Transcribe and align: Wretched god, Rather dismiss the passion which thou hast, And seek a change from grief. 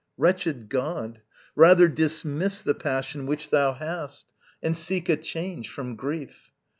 Wretched 0.17 0.67
god, 0.67 1.21
Rather 1.55 1.87
dismiss 1.87 2.63
the 2.63 2.73
passion 2.73 3.27
which 3.27 3.51
thou 3.51 3.73
hast, 3.73 4.25
And 4.63 4.75
seek 4.75 5.09
a 5.09 5.15
change 5.15 5.69
from 5.69 5.95
grief. 5.95 6.49